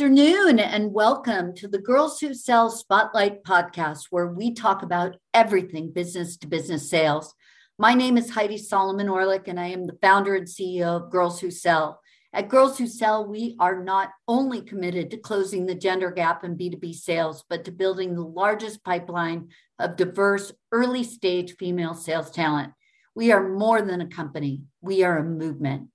[0.00, 5.16] Good afternoon and welcome to the Girls Who Sell Spotlight podcast, where we talk about
[5.34, 7.34] everything business to business sales.
[7.78, 11.38] My name is Heidi Solomon Orlick, and I am the founder and CEO of Girls
[11.38, 12.00] Who Sell.
[12.32, 16.56] At Girls Who Sell, we are not only committed to closing the gender gap in
[16.56, 22.72] B2B sales, but to building the largest pipeline of diverse early stage female sales talent.
[23.14, 25.88] We are more than a company, we are a movement.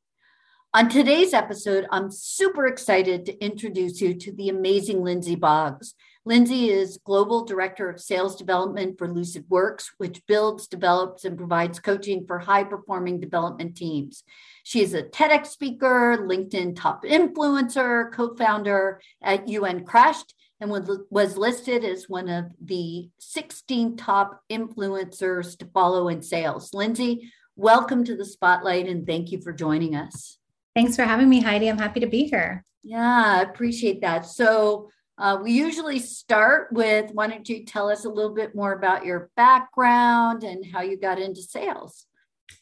[0.75, 5.93] On today's episode, I'm super excited to introduce you to the amazing Lindsay Boggs.
[6.25, 12.27] Lindsay is Global Director of Sales Development for Lucidworks, which builds, develops, and provides coaching
[12.27, 14.25] for high performing development teams.
[14.65, 21.85] She is a TEDx speaker, LinkedIn top influencer, co founder at Uncrushed, and was listed
[21.85, 26.73] as one of the 16 top influencers to follow in sales.
[26.73, 30.37] Lindsay, welcome to the spotlight and thank you for joining us.
[30.75, 31.69] Thanks for having me, Heidi.
[31.69, 32.65] I'm happy to be here.
[32.83, 34.25] Yeah, I appreciate that.
[34.25, 38.73] So, uh, we usually start with why don't you tell us a little bit more
[38.73, 42.05] about your background and how you got into sales?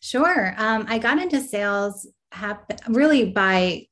[0.02, 0.54] Sure.
[0.58, 3.88] Um, I got into sales hap- really by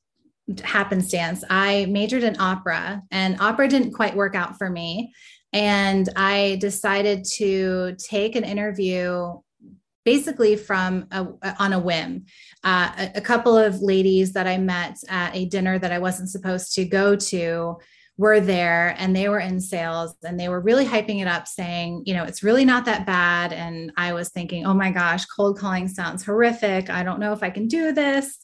[0.64, 1.44] happenstance.
[1.50, 5.12] I majored in opera, and opera didn't quite work out for me.
[5.54, 9.34] And I decided to take an interview
[10.04, 11.28] basically from a,
[11.60, 12.26] on a whim.
[12.64, 16.30] Uh, a, a couple of ladies that I met at a dinner that I wasn't
[16.30, 17.78] supposed to go to
[18.22, 22.04] were there and they were in sales and they were really hyping it up saying
[22.06, 23.52] you know it's really not that bad.
[23.52, 26.90] And i was thinking oh my gosh cold calling sounds horrific.
[26.90, 28.38] I don't know if i can do this.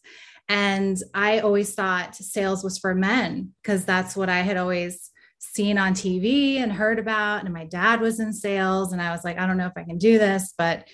[0.50, 5.78] And i always thought sales was for men because that's what i had always seen
[5.78, 7.46] on tv and heard about.
[7.46, 9.84] And my dad was in sales and i was like i don't know if i
[9.84, 10.88] can do this but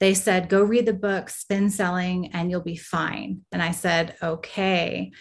[0.00, 3.42] they said, go read the book, Spin Selling, and you'll be fine.
[3.52, 5.12] And I said, okay.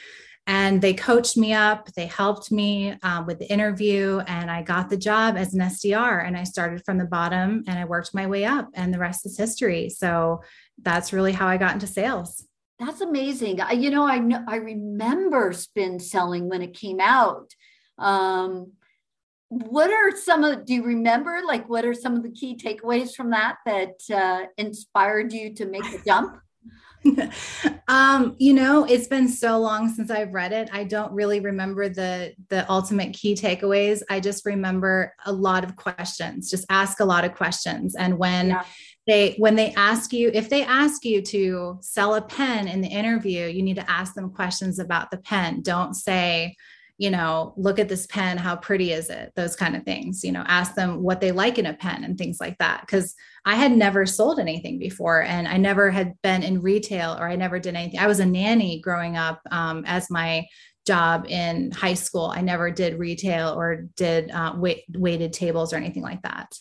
[0.48, 4.90] And they coached me up, they helped me uh, with the interview, and I got
[4.90, 6.26] the job as an SDR.
[6.26, 9.26] And I started from the bottom and I worked my way up, and the rest
[9.26, 9.90] is history.
[9.90, 10.42] So
[10.82, 12.48] that's really how I got into sales.
[12.80, 13.62] That's amazing.
[13.62, 17.54] I, You know, I know I remember spin selling when it came out.
[17.98, 18.72] Um,
[19.50, 23.16] what are some of do you remember like what are some of the key takeaways
[23.16, 26.40] from that that uh, inspired you to make the jump?
[27.88, 30.70] Um you know it's been so long since i've read it.
[30.74, 34.02] I don't really remember the the ultimate key takeaways.
[34.10, 37.96] I just remember a lot of questions just ask a lot of questions.
[37.96, 38.66] And when yeah.
[39.08, 42.90] they when they ask you if they ask you to sell a pen in the
[42.90, 45.62] interview you need to ask them questions about the pen.
[45.62, 46.58] Don't say
[47.00, 49.32] you know, look at this pen, how pretty is it?
[49.38, 52.18] Those kind of things, you know, ask them what they like in a pen and
[52.18, 52.86] things like that.
[52.88, 53.16] Cause
[53.46, 57.38] I had never sold anything before and I never had been in retail or I
[57.38, 58.02] never did anything.
[58.02, 60.46] I was a nanny growing up um, as my
[60.86, 62.34] job in high school.
[62.36, 66.54] I never did retail or did uh, wait, waited tables or anything like that.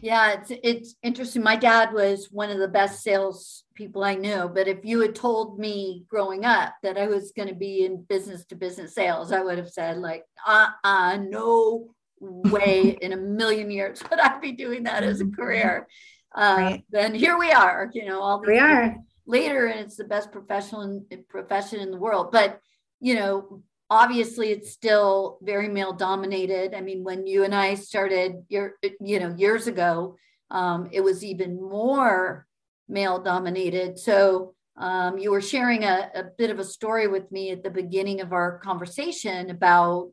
[0.00, 1.42] Yeah, it's it's interesting.
[1.42, 5.14] My dad was one of the best sales people I knew, but if you had
[5.14, 9.32] told me growing up that I was going to be in business to business sales,
[9.32, 14.38] I would have said like, uh, uh no way in a million years would I
[14.38, 15.34] be doing that as a mm-hmm.
[15.34, 15.88] career.
[16.34, 16.84] Uh, right.
[16.90, 21.04] Then here we are, you know, all we are later, and it's the best professional
[21.28, 22.30] profession in the world.
[22.30, 22.60] But
[23.00, 26.74] you know, obviously it's still very male dominated.
[26.74, 30.16] I mean when you and i started your you know years ago
[30.50, 32.46] um, it was even more
[32.88, 33.98] male dominated.
[33.98, 37.70] So um, you were sharing a, a, bit of a story with me at the
[37.70, 40.12] beginning of our conversation about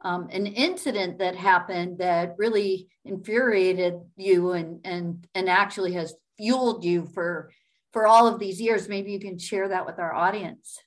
[0.00, 6.84] um, an incident that happened that really infuriated you and and and actually has fueled
[6.84, 7.50] you for
[7.92, 8.88] for all of these years.
[8.88, 10.78] Maybe you can share that with our audience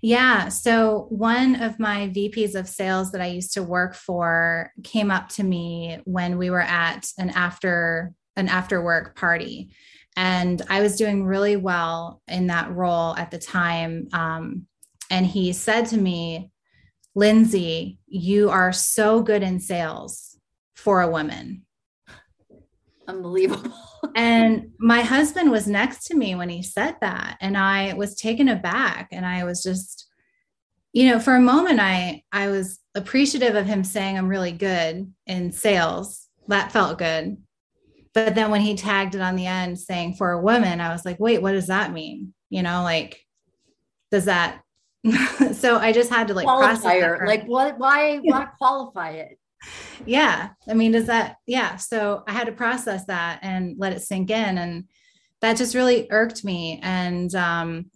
[0.00, 0.48] yeah.
[0.48, 5.28] So one of my VPs of sales that I used to work for came up
[5.30, 9.74] to me when we were at an after an after work party.
[10.16, 14.08] And I was doing really well in that role at the time.
[14.12, 14.66] Um,
[15.10, 16.50] and he said to me,
[17.14, 20.38] Lindsay, you are so good in sales
[20.74, 21.64] for a woman.
[23.08, 23.72] Unbelievable.
[24.16, 27.36] and my husband was next to me when he said that.
[27.40, 30.06] And I was taken aback and I was just,
[30.92, 35.12] you know, for a moment, I, I was appreciative of him saying I'm really good
[35.26, 36.28] in sales.
[36.48, 37.38] That felt good.
[38.14, 41.04] But then when he tagged it on the end saying for a woman, I was
[41.04, 42.34] like, wait, what does that mean?
[42.50, 43.20] You know, like,
[44.10, 44.62] does that
[45.52, 47.26] so I just had to like qualifier.
[47.26, 49.38] Like what why why qualify it?
[50.06, 54.02] Yeah i mean does that yeah so i had to process that and let it
[54.02, 54.84] sink in and
[55.40, 57.86] that just really irked me and um,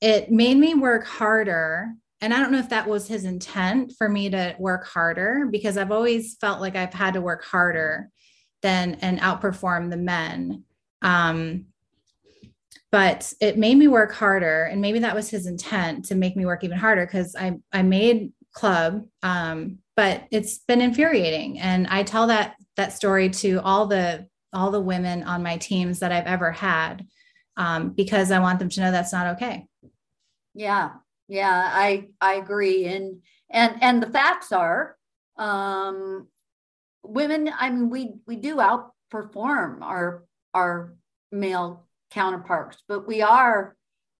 [0.00, 4.08] it made me work harder and I don't know if that was his intent for
[4.08, 8.10] me to work harder because I've always felt like I've had to work harder
[8.62, 10.64] than and outperform the men.
[11.02, 11.66] Um,
[12.90, 16.46] but it made me work harder, and maybe that was his intent to make me
[16.46, 22.02] work even harder because I I made club, um, but it's been infuriating, and I
[22.02, 26.26] tell that that story to all the all the women on my teams that I've
[26.26, 27.06] ever had
[27.56, 29.66] um, because I want them to know that's not okay.
[30.54, 30.90] Yeah,
[31.28, 34.96] yeah, I I agree, and and and the facts are,
[35.38, 36.28] um,
[37.02, 37.50] women.
[37.58, 40.94] I mean, we we do outperform our our
[41.32, 43.76] male counterparts, but we are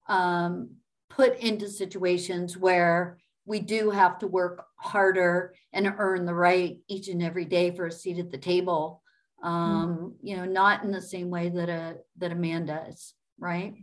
[0.08, 0.70] um,
[1.10, 7.08] put into situations where we do have to work harder and earn the right each
[7.08, 9.02] and every day for a seat at the table.
[9.44, 9.54] Mm-hmm.
[9.54, 10.26] Um, mm-hmm.
[10.26, 13.74] You know, not in the same way that a that a man does, right?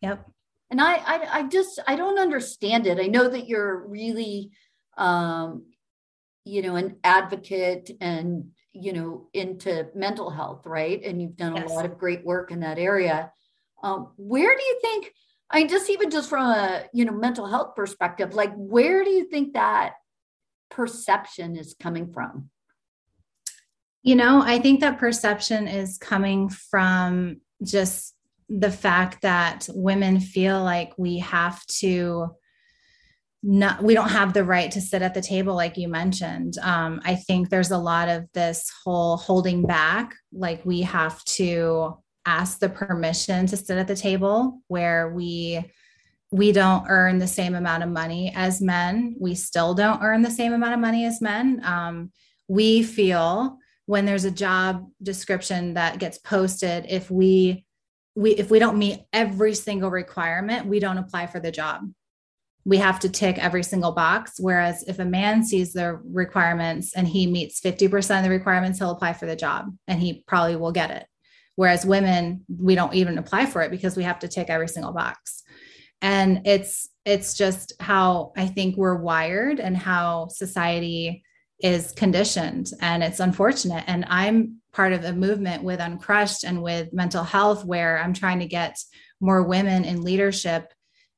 [0.00, 0.26] Yep
[0.70, 4.50] and I, I i just i don't understand it i know that you're really
[4.96, 5.64] um
[6.44, 11.70] you know an advocate and you know into mental health right and you've done yes.
[11.70, 13.30] a lot of great work in that area
[13.82, 15.12] um where do you think
[15.50, 19.28] i just even just from a you know mental health perspective like where do you
[19.28, 19.94] think that
[20.70, 22.50] perception is coming from?
[24.06, 28.14] You know i think that perception is coming from just
[28.48, 32.28] the fact that women feel like we have to
[33.42, 36.56] not we don't have the right to sit at the table like you mentioned.
[36.62, 41.96] Um, i think there's a lot of this whole holding back like we have to
[42.24, 45.64] ask the permission to sit at the table where we
[46.36, 50.30] we don't earn the same amount of money as men we still don't earn the
[50.30, 52.10] same amount of money as men um,
[52.48, 57.64] we feel when there's a job description that gets posted if we
[58.16, 61.82] we if we don't meet every single requirement, we don't apply for the job.
[62.64, 64.40] We have to tick every single box.
[64.40, 68.90] Whereas if a man sees the requirements and he meets 50% of the requirements, he'll
[68.90, 71.06] apply for the job and he probably will get it.
[71.54, 74.92] Whereas women, we don't even apply for it because we have to tick every single
[74.92, 75.44] box.
[76.02, 81.22] And it's it's just how I think we're wired and how society
[81.60, 82.70] is conditioned.
[82.80, 83.84] And it's unfortunate.
[83.86, 88.40] And I'm part of a movement with Uncrushed and with mental health where I'm trying
[88.40, 88.76] to get
[89.20, 90.72] more women in leadership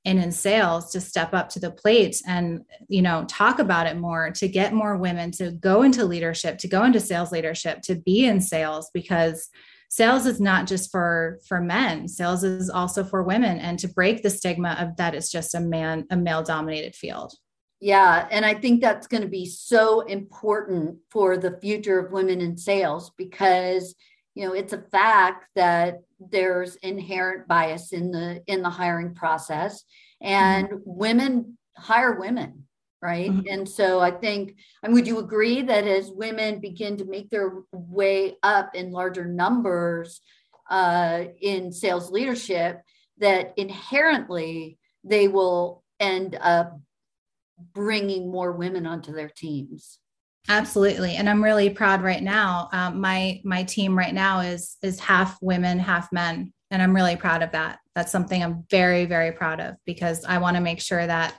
[0.05, 3.97] and in sales to step up to the plate and you know talk about it
[3.97, 7.97] more to get more women to go into leadership to go into sales leadership to
[7.97, 9.49] be in sales because
[9.89, 12.09] sales is not just for for men.
[12.09, 13.59] Sales is also for women.
[13.59, 17.33] And to break the stigma of that it's just a man a male dominated field.
[17.81, 22.41] Yeah, and I think that's going to be so important for the future of women
[22.41, 23.95] in sales because
[24.35, 29.85] you know it's a fact that there's inherent bias in the in the hiring process.
[30.21, 30.79] And mm-hmm.
[30.85, 32.68] women hire women
[33.01, 33.31] right?
[33.31, 33.49] Mm-hmm.
[33.49, 37.53] and so i think and would you agree that as women begin to make their
[37.73, 40.21] way up in larger numbers
[40.71, 42.83] uh, in sales leadership
[43.19, 46.79] that inherently they will end up
[47.73, 49.99] bringing more women onto their teams?
[50.49, 51.15] Absolutely.
[51.17, 55.39] And i'm really proud right now um, my my team right now is is half
[55.43, 56.53] women half men.
[56.71, 57.79] And i'm really proud of that.
[57.95, 61.39] That's something i'm very very proud of because i want to make sure that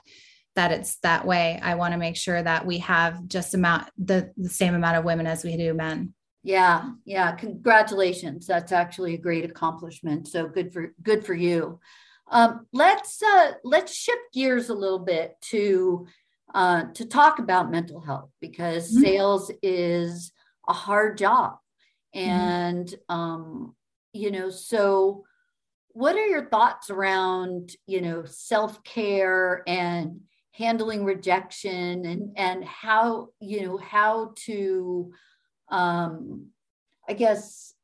[0.56, 4.32] that it's that way i want to make sure that we have just amount the,
[4.36, 9.18] the same amount of women as we do men yeah yeah congratulations that's actually a
[9.18, 11.78] great accomplishment so good for good for you
[12.30, 16.06] um, let's uh, let's shift gears a little bit to
[16.54, 19.02] uh, to talk about mental health because mm-hmm.
[19.02, 20.32] sales is
[20.68, 21.56] a hard job,
[22.14, 22.30] mm-hmm.
[22.30, 23.14] and mm-hmm.
[23.14, 23.76] um,
[24.12, 25.24] you know so
[25.92, 30.20] what are your thoughts around you know self care and
[30.60, 35.12] handling rejection and and how you know how to
[35.70, 36.48] um,
[37.08, 37.74] I guess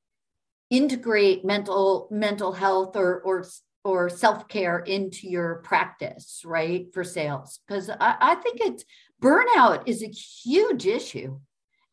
[0.70, 3.44] integrate mental mental health or or
[3.84, 7.60] or self-care into your practice right for sales.
[7.66, 8.84] Because I, I, think it's
[9.22, 11.38] burnout is a huge issue.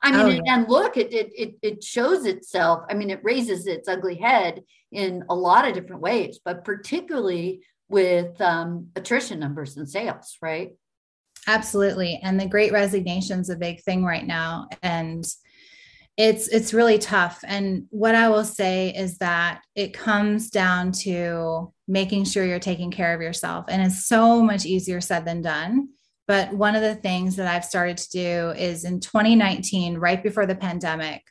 [0.01, 0.55] I mean oh, yeah.
[0.55, 2.83] and look it, it it shows itself.
[2.89, 7.61] I mean it raises its ugly head in a lot of different ways but particularly
[7.93, 10.71] with um, attrition numbers and sales right?
[11.47, 12.19] Absolutely.
[12.23, 15.25] And the great resignation is a big thing right now and
[16.15, 17.43] it's it's really tough.
[17.45, 22.91] And what i will say is that it comes down to making sure you're taking
[22.91, 25.89] care of yourself and it's so much easier said than done.
[26.27, 30.45] But one of the things that i've started to do is in 2019 right before
[30.45, 31.21] the pandemic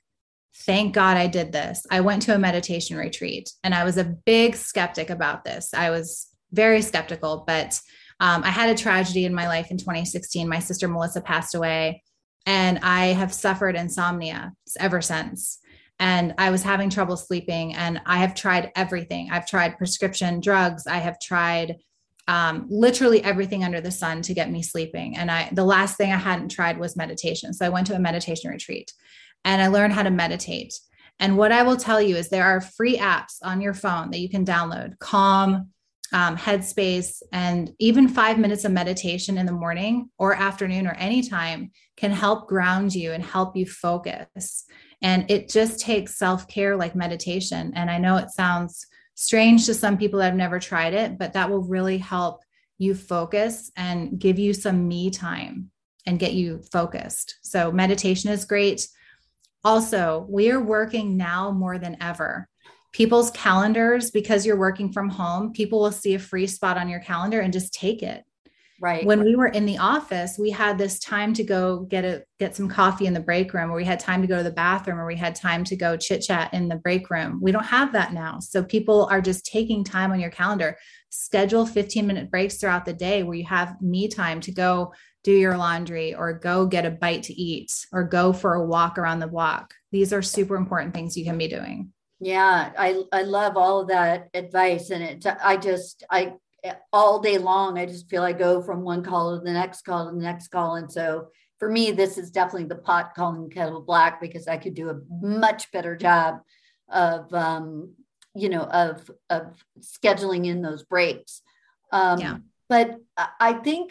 [0.67, 1.87] thank god i did this.
[1.91, 5.73] I went to a meditation retreat and i was a big skeptic about this.
[5.75, 7.81] I was very skeptical but
[8.23, 10.49] Um, I had a tragedy in my life in 2016.
[10.49, 12.05] My sister Melissa passed away,
[12.47, 15.59] and I have suffered insomnia ever since.
[15.99, 19.31] And I was having trouble sleeping, and I have tried everything.
[19.33, 20.87] I've tried prescription drugs.
[20.87, 21.79] I have tried
[22.29, 25.17] um, literally everything under the sun to get me sleeping.
[25.17, 27.53] And I, the last thing I hadn't tried was meditation.
[27.53, 28.93] So I went to a meditation retreat,
[29.45, 30.75] and I learned how to meditate.
[31.19, 34.21] And what I will tell you is there are free apps on your phone that
[34.21, 35.73] you can download Calm,
[36.13, 41.71] um, Headspace, and even five minutes of meditation in the morning or afternoon or anytime
[41.97, 44.65] can help ground you and help you focus.
[45.01, 47.73] And it just takes self care like meditation.
[47.75, 51.33] And I know it sounds strange to some people that have never tried it, but
[51.33, 52.43] that will really help
[52.79, 55.71] you focus and give you some me time
[56.07, 57.37] and get you focused.
[57.43, 58.89] So, meditation is great.
[59.65, 62.49] Also, we are working now more than ever.
[62.93, 67.01] People's calendars, because you're working from home, people will see a free spot on your
[67.01, 68.25] calendar and just take it.
[68.83, 69.07] Right.
[69.07, 72.57] When we were in the office, we had this time to go get a get
[72.57, 74.99] some coffee in the break room, or we had time to go to the bathroom,
[74.99, 77.39] or we had time to go chit chat in the break room.
[77.41, 78.41] We don't have that now.
[78.41, 80.77] So people are just taking time on your calendar.
[81.11, 85.33] Schedule 15 minute breaks throughout the day where you have me time to go do
[85.33, 89.21] your laundry or go get a bite to eat or go for a walk around
[89.21, 89.75] the block.
[89.93, 91.93] These are super important things you can be doing.
[92.23, 96.35] Yeah, I I love all of that advice and it I just I
[96.93, 100.07] all day long I just feel I go from one call to the next call
[100.07, 101.27] to the next call and so
[101.59, 105.01] for me this is definitely the pot calling kettle black because I could do a
[105.21, 106.37] much better job
[106.89, 107.95] of um
[108.37, 111.43] you know of of scheduling in those breaks.
[111.91, 112.37] Um yeah.
[112.69, 112.99] but
[113.41, 113.91] I think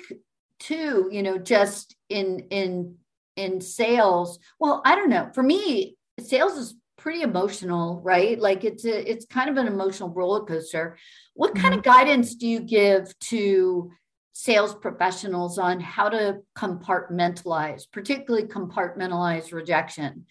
[0.62, 2.96] too you know just in in
[3.36, 8.86] in sales well i don't know for me sales is pretty emotional right like it's
[8.86, 10.98] a, it's kind of an emotional roller coaster
[11.34, 11.80] what kind mm-hmm.
[11.80, 13.92] of guidance do you give to
[14.34, 20.26] sales professionals on how to compartmentalize particularly compartmentalize rejection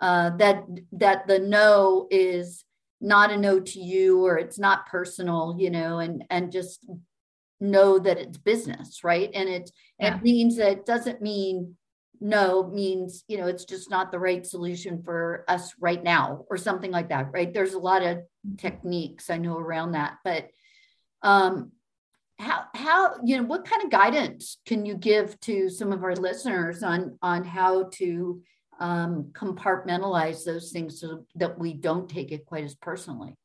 [0.00, 2.64] uh, that that the no is
[3.00, 6.86] not a no to you or it's not personal you know and and just
[7.60, 9.30] know that it's business, right?
[9.34, 10.16] And it yeah.
[10.16, 11.76] it means that it doesn't mean
[12.24, 16.56] no means you know it's just not the right solution for us right now or
[16.56, 18.18] something like that right there's a lot of
[18.56, 20.48] techniques i know around that but
[21.22, 21.70] um
[22.38, 26.16] how how you know what kind of guidance can you give to some of our
[26.16, 28.42] listeners on on how to
[28.80, 33.36] um, compartmentalize those things so that we don't take it quite as personally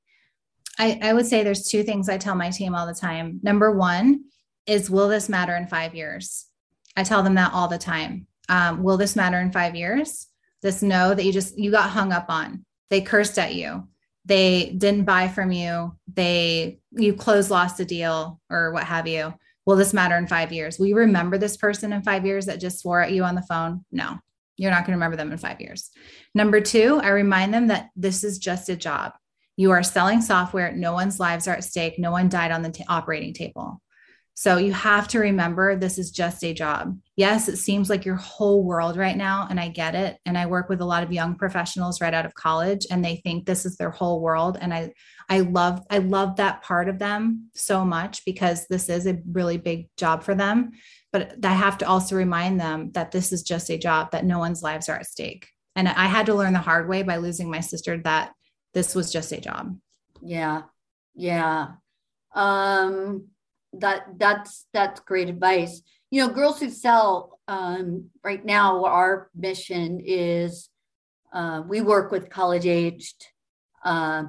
[0.79, 3.41] I, I would say there's two things I tell my team all the time.
[3.43, 4.23] Number one
[4.65, 6.47] is, will this matter in five years?
[6.95, 8.27] I tell them that all the time.
[8.49, 10.27] Um, will this matter in five years?
[10.61, 12.65] This no that you just you got hung up on.
[12.89, 13.87] They cursed at you.
[14.25, 15.95] They didn't buy from you.
[16.13, 19.33] They you closed lost a deal or what have you.
[19.65, 20.79] Will this matter in five years?
[20.79, 23.43] Will you remember this person in five years that just swore at you on the
[23.43, 23.85] phone?
[23.91, 24.17] No,
[24.57, 25.91] you're not going to remember them in five years.
[26.33, 29.13] Number two, I remind them that this is just a job.
[29.57, 30.71] You are selling software.
[30.71, 31.99] No one's lives are at stake.
[31.99, 33.81] No one died on the t- operating table.
[34.39, 36.97] So you have to remember this is just a job.
[37.17, 39.45] Yes, it seems like your whole world right now.
[39.49, 40.17] And I get it.
[40.25, 43.17] And I work with a lot of young professionals right out of college and they
[43.17, 44.57] think this is their whole world.
[44.61, 44.93] And I,
[45.27, 49.57] I love, I love that part of them so much because this is a really
[49.57, 50.71] big job for them.
[51.11, 54.39] But I have to also remind them that this is just a job, that no
[54.39, 55.49] one's lives are at stake.
[55.75, 58.31] And I had to learn the hard way by losing my sister that
[58.73, 59.77] this was just a job
[60.21, 60.63] yeah
[61.15, 61.67] yeah
[62.35, 63.27] um
[63.73, 70.01] that that's that's great advice you know girls who sell um right now our mission
[70.03, 70.69] is
[71.31, 73.27] uh, we work with college aged
[73.85, 74.23] uh,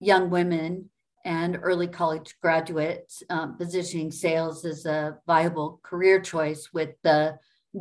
[0.00, 0.88] young women
[1.24, 7.36] and early college graduates um, positioning sales as a viable career choice with the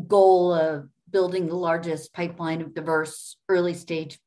[0.08, 4.20] goal of building the largest pipeline of diverse early stage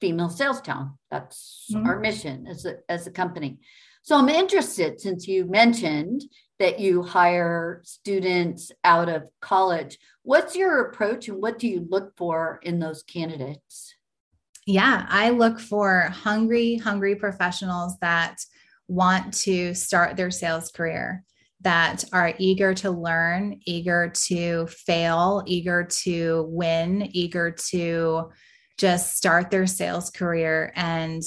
[0.00, 0.96] female sales town.
[1.10, 1.86] That's mm-hmm.
[1.86, 3.58] our mission as a, as a company.
[4.02, 6.22] So I'm interested since you mentioned
[6.58, 9.98] that you hire students out of college.
[10.22, 13.94] What's your approach and what do you look for in those candidates?
[14.66, 18.36] Yeah, I look for hungry, hungry professionals that
[18.88, 21.24] want to start their sales career,
[21.62, 28.30] that are eager to learn, eager to fail, eager to win, eager to
[28.78, 31.22] just start their sales career and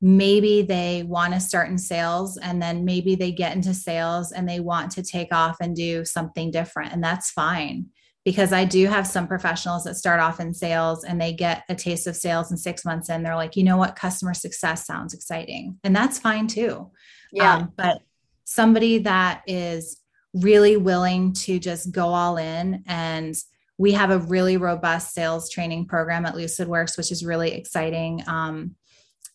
[0.00, 4.48] maybe they want to start in sales and then maybe they get into sales and
[4.48, 7.86] they want to take off and do something different and that's fine.
[8.24, 11.74] Because I do have some professionals that start off in sales and they get a
[11.74, 13.96] taste of sales in 6 months and they're like you know what?
[13.96, 15.78] Customer success sounds exciting.
[15.82, 16.90] And that's fine too.
[17.32, 17.56] Yeah.
[17.56, 18.02] Um, but
[18.44, 20.00] somebody that is
[20.34, 23.34] really willing to just go all in and
[23.78, 28.22] we have a really robust sales training program at lucidworks which is really exciting.
[28.28, 28.76] Um,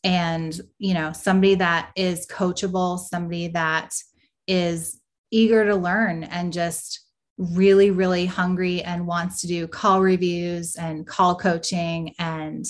[0.04, 3.94] and you know somebody that is coachable somebody that
[4.48, 5.00] is
[5.32, 7.04] eager to learn and just
[7.38, 12.66] really really hungry and wants to do call reviews and call coaching and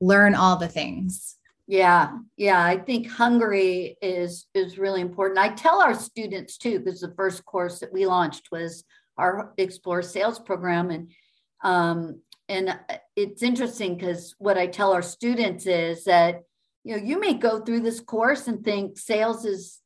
[0.00, 1.36] learn all the things.
[1.66, 5.38] Yeah yeah i think hungry is is really important.
[5.38, 8.84] I tell our students too because the first course that we launched was
[9.16, 11.10] our explore sales program and
[11.64, 12.78] um and
[13.16, 16.42] it's interesting because what i tell our students is that
[16.84, 19.80] you know you may go through this course and think sales is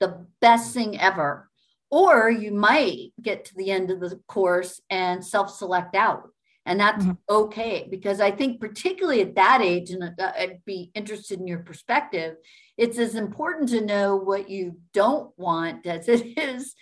[0.00, 1.50] the best thing ever
[1.90, 6.28] or you might get to the end of the course and self-select out
[6.66, 7.12] and that's mm-hmm.
[7.28, 11.60] okay because i think particularly at that age and uh, i'd be interested in your
[11.60, 12.36] perspective
[12.76, 16.74] it's as important to know what you don't want as it is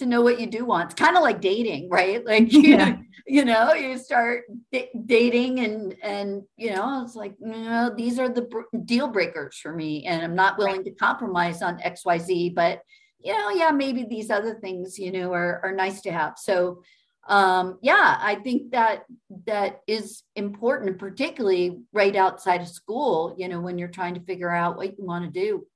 [0.00, 2.96] to know what you do want it's kind of like dating right like you, yeah.
[3.26, 4.42] you know you start
[4.72, 9.56] d- dating and and you know it's like no these are the br- deal breakers
[9.56, 10.84] for me and i'm not willing right.
[10.84, 12.82] to compromise on xyz but
[13.20, 16.82] you know yeah maybe these other things you know are, are nice to have so
[17.28, 19.04] um, yeah, I think that
[19.46, 23.34] that is important, particularly right outside of school.
[23.38, 25.66] You know, when you're trying to figure out what you want to do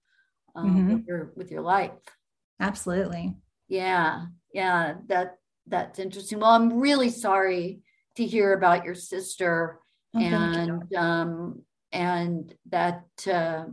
[0.57, 0.95] um, mm-hmm.
[0.95, 1.93] with your with your life.
[2.61, 3.35] Absolutely.
[3.68, 4.94] Yeah, yeah.
[5.06, 6.40] That that's interesting.
[6.40, 7.80] Well, I'm really sorry
[8.16, 9.80] to hear about your sister
[10.14, 10.99] oh, and you.
[10.99, 11.62] um
[11.94, 13.64] and that uh,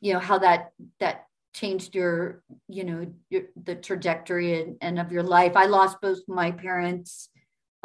[0.00, 5.10] you know how that that changed your you know your, the trajectory and, and, of
[5.10, 7.30] your life i lost both my parents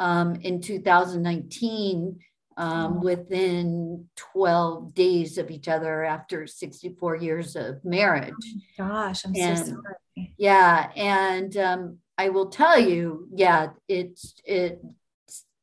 [0.00, 2.18] um, in 2019
[2.56, 9.34] um, within 12 days of each other after 64 years of marriage oh gosh i'm
[9.36, 14.80] and, so sorry yeah and um, i will tell you yeah it's it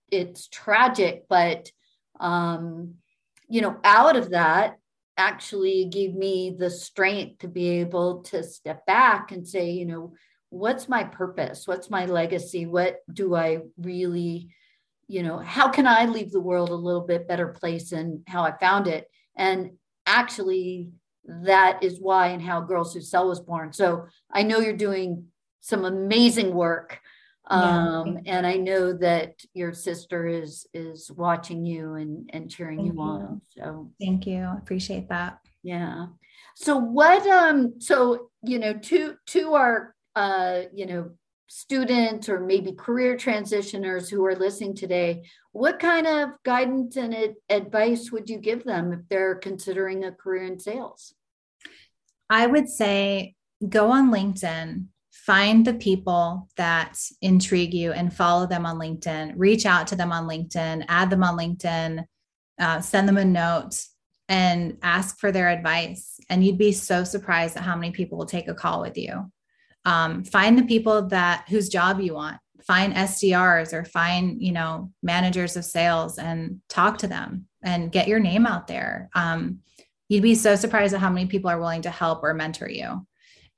[0.09, 1.69] it's tragic but
[2.19, 2.95] um
[3.47, 4.77] you know out of that
[5.21, 10.13] actually gave me the strength to be able to step back and say, you know,
[10.49, 11.67] what's my purpose?
[11.67, 12.65] What's my legacy?
[12.65, 14.49] What do I really,
[15.11, 18.43] you know, how can I leave the world a little bit better place than how
[18.43, 19.07] I found it?
[19.35, 19.71] And
[20.05, 20.89] actually,
[21.25, 23.73] that is why and how Girls Who Sell was born.
[23.73, 25.25] So I know you're doing
[25.59, 26.99] some amazing work
[27.51, 28.37] um, yeah.
[28.37, 32.93] and I know that your sister is is watching you and and cheering Thank you,
[32.93, 33.41] you on.
[33.49, 34.43] So Thank you.
[34.43, 35.39] I appreciate that.
[35.61, 36.07] Yeah.
[36.55, 41.11] So what um so you know to to our uh you know
[41.53, 47.35] students or maybe career transitioners who are listening today, what kind of guidance and ad-
[47.49, 51.13] advice would you give them if they're considering a career in sales?
[52.29, 53.35] I would say
[53.67, 59.65] go on LinkedIn find the people that intrigue you and follow them on LinkedIn, reach
[59.65, 62.05] out to them on LinkedIn, add them on LinkedIn,
[62.59, 63.85] uh, send them a note
[64.29, 66.17] and ask for their advice.
[66.29, 69.31] And you'd be so surprised at how many people will take a call with you.
[69.85, 72.37] Um, find the people that whose job you want.
[72.63, 78.07] Find SDRs or find, you know, managers of sales and talk to them and get
[78.07, 79.09] your name out there.
[79.15, 79.59] Um,
[80.09, 83.05] you'd be so surprised at how many people are willing to help or mentor you.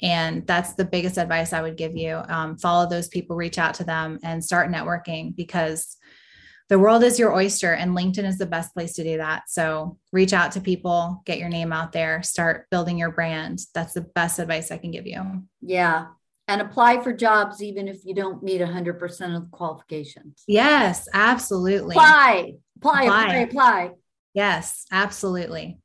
[0.02, 2.22] And that's the biggest advice I would give you.
[2.28, 5.98] Um, follow those people, reach out to them, and start networking because
[6.74, 9.44] the world is your oyster and LinkedIn is the best place to do that.
[9.48, 13.60] So reach out to people, get your name out there, start building your brand.
[13.76, 15.44] That's the best advice I can give you.
[15.62, 16.08] Yeah.
[16.48, 20.44] And apply for jobs even if you don't meet 100% of the qualifications.
[20.48, 21.94] Yes, absolutely.
[21.94, 23.38] Apply, apply, apply, apply.
[23.38, 23.92] apply.
[24.34, 25.78] Yes, absolutely.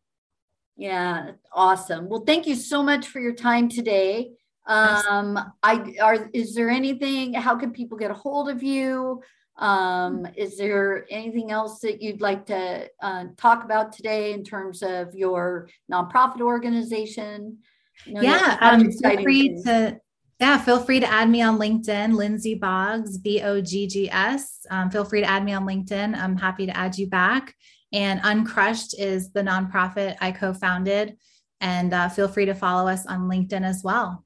[0.78, 2.08] Yeah, awesome.
[2.08, 4.30] Well, thank you so much for your time today.
[4.66, 7.34] Um, I are is there anything?
[7.34, 9.22] How can people get a hold of you?
[9.58, 14.82] Um, is there anything else that you'd like to uh, talk about today in terms
[14.82, 17.58] of your nonprofit organization?
[18.06, 19.64] yeah, um, feel free things.
[19.64, 20.00] to
[20.40, 24.64] yeah, feel free to add me on LinkedIn, Lindsay Boggs, B O G G S.
[24.70, 26.16] Um, feel free to add me on LinkedIn.
[26.16, 27.54] I'm happy to add you back.
[27.92, 31.16] And Uncrushed is the nonprofit I co founded.
[31.60, 34.24] And uh, feel free to follow us on LinkedIn as well.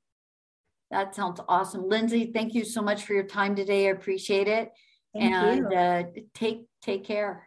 [0.90, 1.88] That sounds awesome.
[1.88, 3.86] Lindsay, thank you so much for your time today.
[3.86, 4.70] I appreciate it.
[5.14, 6.02] Thank and uh,
[6.34, 7.46] take take care.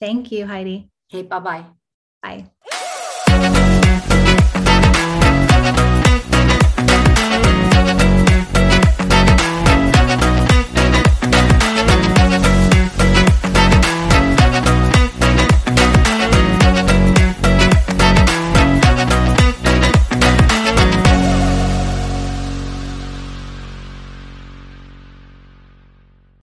[0.00, 0.90] Thank you, Heidi.
[1.12, 1.64] Okay, bye-bye.
[2.22, 2.50] Bye.